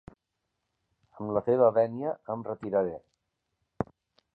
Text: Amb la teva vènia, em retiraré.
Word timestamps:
Amb 1.19 1.35
la 1.39 1.45
teva 1.51 1.69
vènia, 1.77 2.17
em 2.37 2.45
retiraré. 2.51 3.01